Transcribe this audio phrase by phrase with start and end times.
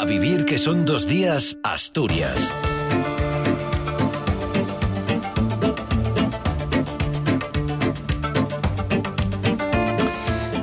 [0.00, 2.67] A vivir que son dos días, Asturias.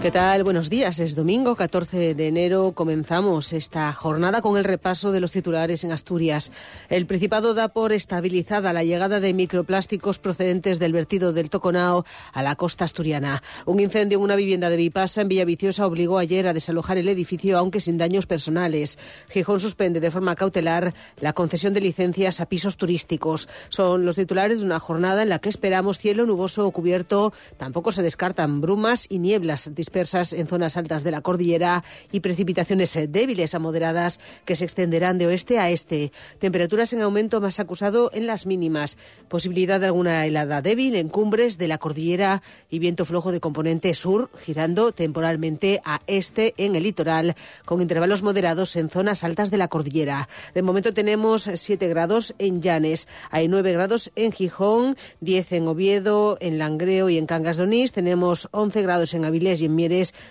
[0.06, 0.44] ¿Qué tal?
[0.44, 1.00] Buenos días.
[1.00, 2.74] Es domingo 14 de enero.
[2.74, 6.52] Comenzamos esta jornada con el repaso de los titulares en Asturias.
[6.90, 12.44] El Principado da por estabilizada la llegada de microplásticos procedentes del vertido del Toconao a
[12.44, 13.42] la costa asturiana.
[13.66, 17.58] Un incendio en una vivienda de Vipasa en Villaviciosa obligó ayer a desalojar el edificio,
[17.58, 19.00] aunque sin daños personales.
[19.30, 23.50] Gijón suspende de forma cautelar la concesión de licencias a pisos turísticos.
[23.70, 27.34] Son los titulares de una jornada en la que esperamos cielo nuboso o cubierto.
[27.58, 31.82] Tampoco se descartan brumas y nieblas dispersas en zonas altas de la cordillera
[32.12, 36.12] y precipitaciones débiles a moderadas que se extenderán de oeste a este.
[36.38, 38.98] Temperaturas en aumento más acusado en las mínimas.
[39.30, 43.94] Posibilidad de alguna helada débil en cumbres de la cordillera y viento flojo de componente
[43.94, 47.34] sur, girando temporalmente a este en el litoral,
[47.64, 50.28] con intervalos moderados en zonas altas de la cordillera.
[50.54, 56.38] De momento tenemos 7 grados en Llanes, hay 9 grados en Gijón, 10 en Oviedo,
[56.42, 57.94] en Langreo y en Cangas de Onís.
[57.94, 59.85] Tenemos 11 grados en Avilés y en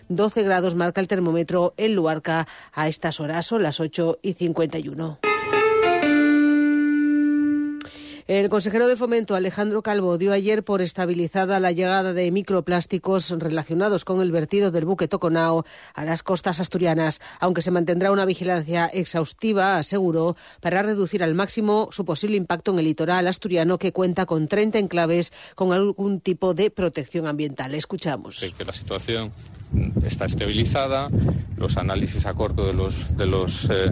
[0.08, 5.33] 12 grados marca el termómetro en Luarca a estas horas, son las 8 y 51.
[8.26, 14.06] El consejero de Fomento, Alejandro Calvo, dio ayer por estabilizada la llegada de microplásticos relacionados
[14.06, 18.86] con el vertido del buque Toconao a las costas asturianas, aunque se mantendrá una vigilancia
[18.86, 24.24] exhaustiva, aseguró, para reducir al máximo su posible impacto en el litoral asturiano que cuenta
[24.24, 27.74] con 30 enclaves con algún tipo de protección ambiental.
[27.74, 28.40] Escuchamos.
[28.56, 29.32] Que la situación
[30.04, 31.08] está estabilizada,
[31.56, 33.90] los análisis a corto de los, de los eh,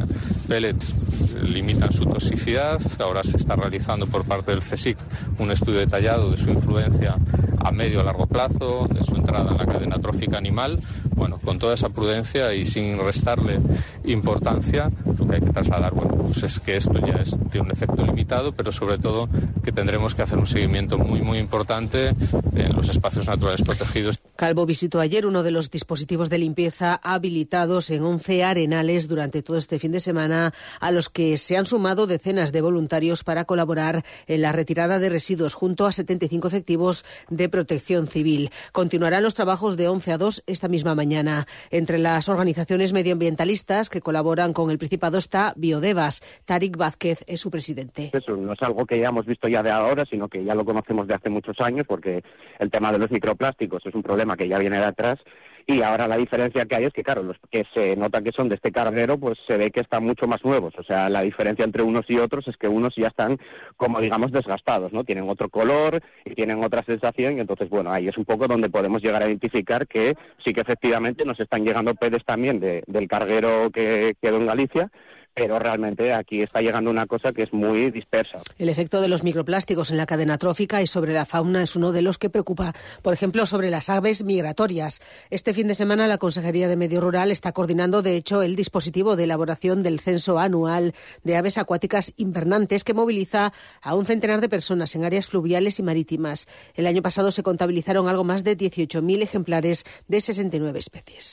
[0.48, 4.96] pellets limitan su toxicidad, ahora se está realizando por parte del CSIC
[5.38, 7.16] un estudio detallado de su influencia
[7.64, 10.78] a medio a largo plazo, de su entrada en la cadena trófica animal.
[11.14, 13.60] Bueno, con toda esa prudencia y sin restarle
[14.04, 17.72] importancia, lo que hay que trasladar bueno, pues es que esto ya es, tiene un
[17.72, 19.28] efecto limitado, pero sobre todo
[19.62, 22.14] que tendremos que hacer un seguimiento muy, muy importante
[22.56, 24.21] en los espacios naturales protegidos.
[24.36, 29.58] Calvo visitó ayer uno de los dispositivos de limpieza habilitados en 11 arenales durante todo
[29.58, 34.02] este fin de semana, a los que se han sumado decenas de voluntarios para colaborar
[34.26, 38.50] en la retirada de residuos junto a 75 efectivos de protección civil.
[38.72, 41.46] Continuarán los trabajos de 11 a 2 esta misma mañana.
[41.70, 46.22] Entre las organizaciones medioambientalistas que colaboran con el Principado está Biodevas.
[46.46, 48.10] Tarik Vázquez es su presidente.
[48.12, 50.64] Eso no es algo que ya hemos visto ya de ahora, sino que ya lo
[50.64, 52.24] conocemos de hace muchos años, porque
[52.58, 55.18] el tema de los microplásticos es un problema que ya viene de atrás
[55.66, 58.48] y ahora la diferencia que hay es que, claro, los que se nota que son
[58.48, 60.74] de este carguero, pues se ve que están mucho más nuevos.
[60.78, 63.38] O sea, la diferencia entre unos y otros es que unos ya están,
[63.76, 65.04] como digamos, desgastados, ¿no?
[65.04, 68.70] Tienen otro color y tienen otra sensación y entonces, bueno, ahí es un poco donde
[68.70, 73.70] podemos llegar a identificar que sí que efectivamente nos están llegando pedes también del carguero
[73.72, 74.90] que quedó en Galicia,
[75.34, 78.38] pero realmente aquí está llegando una cosa que es muy dispersa.
[78.58, 81.92] El efecto de los microplásticos en la cadena trófica y sobre la fauna es uno
[81.92, 82.72] de los que preocupa,
[83.02, 85.00] por ejemplo, sobre las aves migratorias.
[85.30, 89.16] Este fin de semana la Consejería de Medio Rural está coordinando, de hecho, el dispositivo
[89.16, 90.94] de elaboración del censo anual
[91.24, 95.82] de aves acuáticas invernantes que moviliza a un centenar de personas en áreas fluviales y
[95.82, 96.46] marítimas.
[96.74, 101.32] El año pasado se contabilizaron algo más de 18.000 ejemplares de 69 especies.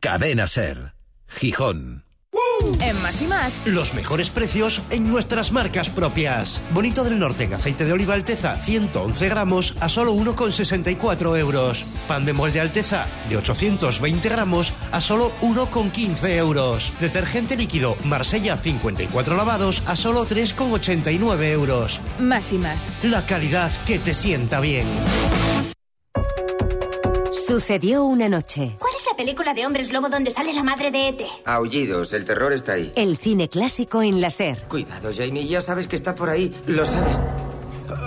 [0.00, 0.94] Cadena Ser.
[1.26, 2.04] Gijón.
[2.80, 6.62] En más y más, los mejores precios en nuestras marcas propias.
[6.72, 11.84] Bonito del Norte en aceite de oliva Alteza 111 gramos a solo 1,64 euros.
[12.08, 16.92] Pan de molde Alteza de 820 gramos a solo 1,15 euros.
[17.00, 22.00] Detergente líquido Marsella 54 lavados a solo 3,89 euros.
[22.18, 22.88] Más y más.
[23.02, 24.86] La calidad que te sienta bien.
[27.46, 28.76] Sucedió una noche.
[28.78, 31.26] ¿Cuál la película de hombres lobo donde sale la madre de Ete?
[31.44, 32.90] Aullidos, el terror está ahí.
[32.96, 34.64] El cine clásico en la SER.
[34.64, 37.20] Cuidado, Jamie, ya sabes que está por ahí, lo sabes.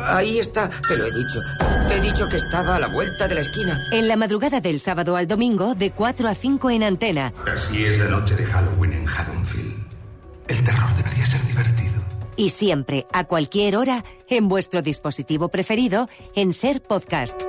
[0.04, 1.40] Ahí está, te lo he dicho.
[1.88, 3.80] Te he dicho que estaba a la vuelta de la esquina.
[3.94, 7.34] En la madrugada del sábado al domingo, de 4 a 5 en antena.
[7.50, 9.88] Así es la noche de Halloween en Haddonfield.
[10.50, 12.04] El terror debería ser divertido.
[12.36, 17.42] Y siempre, a cualquier hora, en vuestro dispositivo preferido, en Ser Podcast.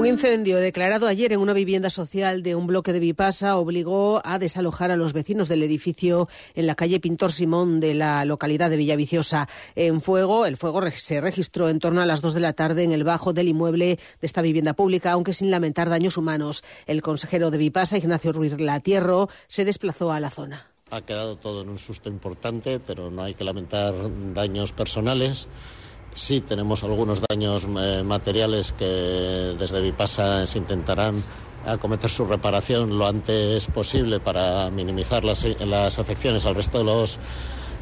[0.00, 4.38] Un incendio declarado ayer en una vivienda social de un bloque de Vipasa obligó a
[4.38, 8.78] desalojar a los vecinos del edificio en la calle Pintor Simón de la localidad de
[8.78, 9.46] Villaviciosa.
[9.74, 12.92] En fuego, el fuego se registró en torno a las dos de la tarde en
[12.92, 16.64] el bajo del inmueble de esta vivienda pública, aunque sin lamentar daños humanos.
[16.86, 20.66] El consejero de Vipasa, Ignacio Ruiz Latierro, se desplazó a la zona.
[20.90, 23.92] Ha quedado todo en un susto importante, pero no hay que lamentar
[24.32, 25.46] daños personales
[26.14, 31.22] Sí, tenemos algunos daños eh, materiales que desde Vipasa se intentarán
[31.66, 37.18] acometer su reparación lo antes posible para minimizar las, las afecciones al resto de los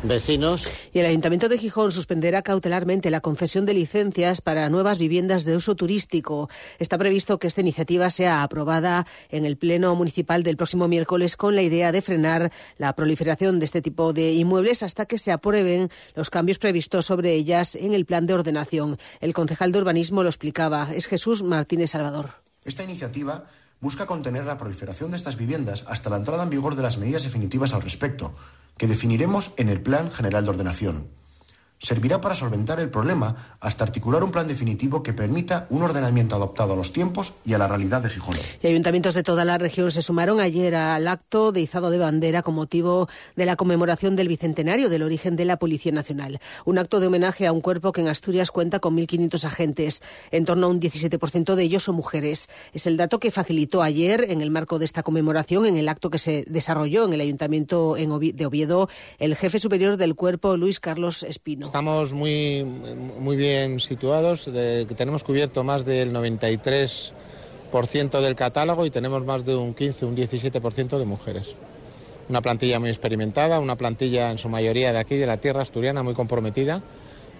[0.02, 0.70] vecinos.
[0.92, 5.56] Y el Ayuntamiento de Gijón suspenderá cautelarmente la concesión de licencias para nuevas viviendas de
[5.56, 6.48] uso turístico.
[6.78, 11.54] Está previsto que esta iniciativa sea aprobada en el Pleno Municipal del próximo miércoles con
[11.54, 15.90] la idea de frenar la proliferación de este tipo de inmuebles hasta que se aprueben
[16.14, 18.98] los cambios previstos sobre ellas en el plan de ordenación.
[19.20, 20.88] El concejal de urbanismo lo explicaba.
[20.92, 22.30] Es Jesús Martínez Salvador.
[22.64, 23.46] Esta iniciativa
[23.80, 27.22] busca contener la proliferación de estas viviendas hasta la entrada en vigor de las medidas
[27.22, 28.32] definitivas al respecto,
[28.78, 31.17] que definiremos en el Plan General de Ordenación
[31.78, 36.72] servirá para solventar el problema hasta articular un plan definitivo que permita un ordenamiento adaptado
[36.72, 38.36] a los tiempos y a la realidad de Gijón.
[38.62, 42.42] Y ayuntamientos de toda la región se sumaron ayer al acto de izado de bandera
[42.42, 46.40] con motivo de la conmemoración del bicentenario del origen de la Policía Nacional.
[46.64, 50.02] Un acto de homenaje a un cuerpo que en Asturias cuenta con 1.500 agentes.
[50.30, 52.48] En torno a un 17% de ellos son mujeres.
[52.72, 56.10] Es el dato que facilitó ayer, en el marco de esta conmemoración, en el acto
[56.10, 58.88] que se desarrolló en el Ayuntamiento de Oviedo,
[59.18, 61.67] el jefe superior del cuerpo, Luis Carlos Espino.
[61.68, 64.50] Estamos muy, muy bien situados,
[64.96, 67.12] tenemos cubierto más del 93%
[68.22, 71.56] del catálogo y tenemos más de un 15, un 17% de mujeres.
[72.30, 76.02] Una plantilla muy experimentada, una plantilla en su mayoría de aquí, de la tierra asturiana,
[76.02, 76.80] muy comprometida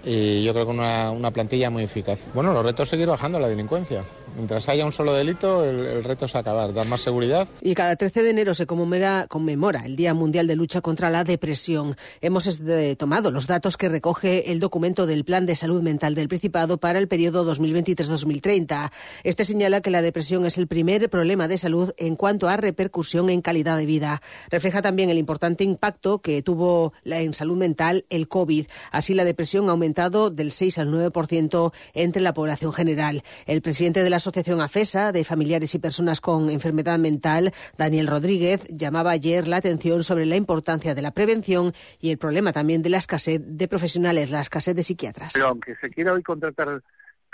[0.04, 2.30] y yo creo que una, una plantilla muy eficaz.
[2.34, 4.04] Bueno, los retos seguir bajando la delincuencia.
[4.36, 7.48] Mientras haya un solo delito, el, reto es acabar, dar más seguridad.
[7.60, 11.24] Y cada 13 de enero se conmemora, conmemora el Día Mundial de Lucha contra la
[11.24, 11.96] Depresión.
[12.20, 12.48] Hemos
[12.96, 17.00] tomado los datos que recoge el documento del Plan de Salud Mental del Principado para
[17.00, 18.92] el periodo 2023-2030.
[19.24, 23.30] Este señala que la depresión es el primer problema de salud en cuanto a repercusión
[23.30, 24.22] en calidad de vida.
[24.50, 28.66] Refleja también el importante impacto que tuvo en salud mental el COVID.
[28.92, 33.22] Así, la depresión ha aumentado del 6 al 9% entre la población general.
[33.46, 38.66] El presidente de la Asociación AFESA de Familiares y Personas con Enfermedad Mental, Daniel Rodríguez,
[38.68, 42.90] llamaba ayer la atención sobre la importancia de la prevención y el problema también de
[42.90, 45.32] la escasez de profesionales, la escasez de psiquiatras.
[45.32, 46.82] Pero aunque se quiera hoy contratar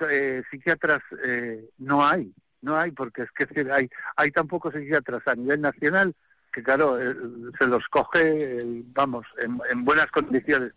[0.09, 5.23] eh, psiquiatras, eh, no hay, no hay, porque es que hay, hay tan pocos psiquiatras
[5.27, 6.15] a nivel nacional
[6.55, 7.15] que claro, eh,
[7.59, 8.65] se los coge,
[8.95, 10.73] vamos, en, buenas condiciones.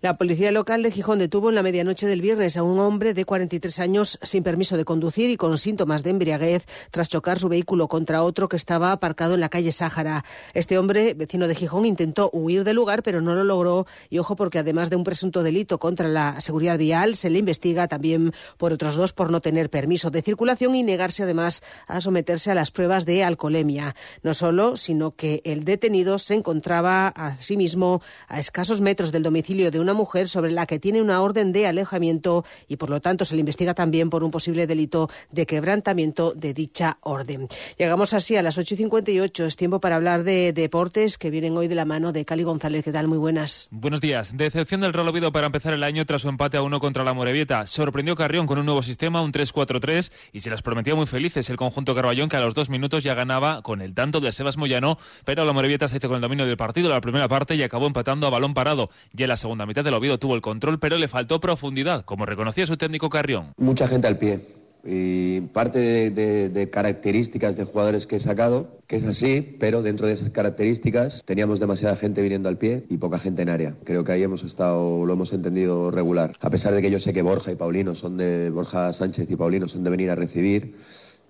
[0.00, 3.24] La policía local de Gijón detuvo en la medianoche del viernes a un hombre de
[3.24, 7.86] 43 años sin permiso de conducir y con síntomas de embriaguez tras chocar su vehículo
[7.86, 10.24] contra otro que estaba aparcado en la calle Sáhara.
[10.54, 13.86] Este hombre, vecino de Gijón, intentó huir del lugar, pero no lo logró.
[14.10, 17.86] Y ojo, porque además de un presunto delito contra la seguridad vial, se le investiga
[17.86, 22.50] también por otros dos por no tener permiso de circulación y negarse además a someterse
[22.50, 23.94] a las pruebas de alcoholemia.
[24.24, 29.22] No solo, sino que el detenido se encontraba a sí mismo a escasos metros del
[29.22, 33.00] domicilio de una mujer sobre la que tiene una orden de alejamiento y por lo
[33.00, 37.48] tanto se le investiga también por un posible delito de quebrantamiento de dicha orden.
[37.78, 39.46] Llegamos así a las 8 y 58.
[39.46, 42.84] Es tiempo para hablar de deportes que vienen hoy de la mano de Cali González.
[42.84, 43.08] ¿Qué tal?
[43.08, 43.68] Muy buenas.
[43.70, 44.36] Buenos días.
[44.36, 47.14] Decepción del Rolo Oviedo para empezar el año tras su empate a uno contra la
[47.14, 47.66] Morevieta.
[47.66, 51.56] Sorprendió Carrión con un nuevo sistema, un 3-4-3, y se las prometía muy felices el
[51.56, 54.98] conjunto Carballón que a los dos minutos ya ganaba con el tanto de Sebas Moyano
[55.24, 57.62] pero la Morevieta se hizo con el dominio del partido en la primera parte y
[57.62, 58.90] acabó empatando a balón parado.
[59.12, 62.26] Ya en la segunda mitad del Oviedo tuvo el control, pero le faltó profundidad, como
[62.26, 63.54] reconocía su técnico Carrión.
[63.56, 64.40] Mucha gente al pie.
[64.84, 70.14] Y parte de, características de jugadores que he sacado, que es así, pero dentro de
[70.14, 73.74] esas características teníamos demasiada gente viniendo al pie y poca gente en área.
[73.84, 76.32] Creo que ahí hemos estado, lo hemos entendido regular.
[76.40, 79.36] A pesar de que yo sé que Borja y Paulino son de, Borja Sánchez y
[79.36, 80.74] Paulino son de venir a recibir,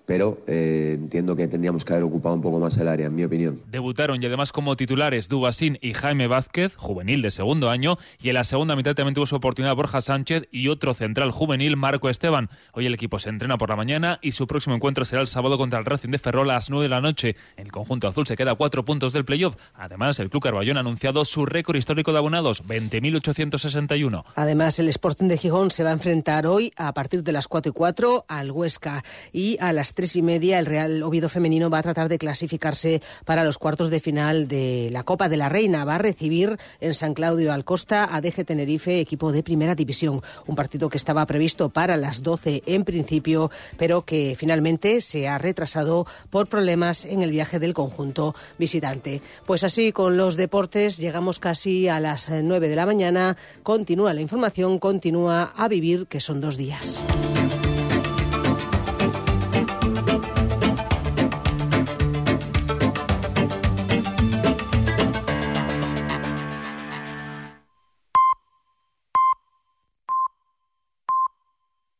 [0.05, 3.23] pero eh, entiendo que tendríamos que haber ocupado un poco más el área, en mi
[3.23, 3.61] opinión.
[3.69, 8.35] Debutaron y además como titulares Dubasín y Jaime Vázquez, juvenil de segundo año, y en
[8.35, 12.49] la segunda mitad también tuvo su oportunidad Borja Sánchez y otro central juvenil, Marco Esteban.
[12.73, 15.57] Hoy el equipo se entrena por la mañana y su próximo encuentro será el sábado
[15.57, 17.35] contra el Racing de Ferrol a las 9 de la noche.
[17.55, 19.55] El conjunto azul se queda a cuatro puntos del playoff.
[19.73, 24.23] Además, el Club Carballón ha anunciado su récord histórico de abonados, 20.861.
[24.35, 27.69] Además, el Sporting de Gijón se va a enfrentar hoy a partir de las 4
[27.69, 31.83] y 4 al Huesca y a tres y media el Real Oviedo femenino va a
[31.83, 35.85] tratar de clasificarse para los cuartos de final de la Copa de la Reina.
[35.85, 40.21] Va a recibir en San Claudio Alcosta a DG Tenerife, equipo de primera división.
[40.47, 45.37] Un partido que estaba previsto para las 12 en principio, pero que finalmente se ha
[45.37, 49.21] retrasado por problemas en el viaje del conjunto visitante.
[49.45, 53.37] Pues así, con los deportes llegamos casi a las 9 de la mañana.
[53.63, 57.03] Continúa la información, continúa a vivir, que son dos días.